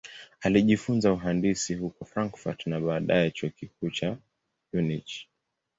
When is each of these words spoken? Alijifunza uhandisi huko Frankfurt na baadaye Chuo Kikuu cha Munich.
Alijifunza 0.41 1.13
uhandisi 1.13 1.73
huko 1.75 2.05
Frankfurt 2.05 2.67
na 2.67 2.79
baadaye 2.81 3.31
Chuo 3.31 3.49
Kikuu 3.49 3.89
cha 3.89 4.17
Munich. 4.73 5.27